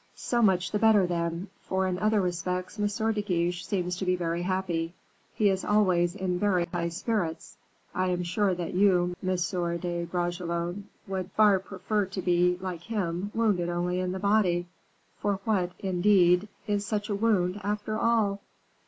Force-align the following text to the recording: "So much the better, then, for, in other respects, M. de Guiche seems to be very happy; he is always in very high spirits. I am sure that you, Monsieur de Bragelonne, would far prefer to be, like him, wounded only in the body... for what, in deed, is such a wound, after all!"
"So 0.15 0.41
much 0.41 0.71
the 0.71 0.79
better, 0.79 1.05
then, 1.05 1.49
for, 1.59 1.85
in 1.85 1.99
other 1.99 2.21
respects, 2.21 2.79
M. 2.79 3.13
de 3.13 3.21
Guiche 3.21 3.63
seems 3.67 3.97
to 3.97 4.05
be 4.05 4.15
very 4.15 4.41
happy; 4.41 4.93
he 5.35 5.47
is 5.47 5.63
always 5.63 6.15
in 6.15 6.39
very 6.39 6.65
high 6.73 6.89
spirits. 6.89 7.55
I 7.93 8.07
am 8.07 8.23
sure 8.23 8.55
that 8.55 8.73
you, 8.73 9.15
Monsieur 9.21 9.77
de 9.77 10.05
Bragelonne, 10.05 10.85
would 11.05 11.29
far 11.33 11.59
prefer 11.59 12.07
to 12.07 12.21
be, 12.23 12.57
like 12.59 12.81
him, 12.81 13.29
wounded 13.35 13.69
only 13.69 13.99
in 13.99 14.11
the 14.11 14.17
body... 14.17 14.65
for 15.19 15.39
what, 15.45 15.71
in 15.77 16.01
deed, 16.01 16.47
is 16.65 16.83
such 16.83 17.07
a 17.07 17.13
wound, 17.15 17.61
after 17.63 17.95
all!" 17.99 18.41